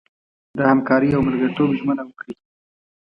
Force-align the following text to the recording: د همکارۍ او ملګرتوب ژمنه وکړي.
د 0.57 0.59
همکارۍ 0.71 1.09
او 1.15 1.21
ملګرتوب 1.27 1.69
ژمنه 1.79 2.03
وکړي. 2.05 2.33